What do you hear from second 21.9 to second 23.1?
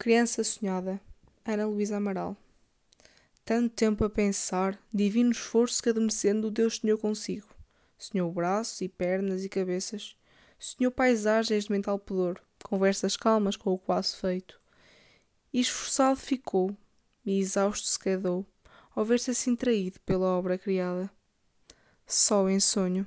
Só em sonho.